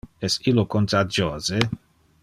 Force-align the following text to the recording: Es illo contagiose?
Es 0.27 0.37
illo 0.51 0.63
contagiose? 0.77 1.63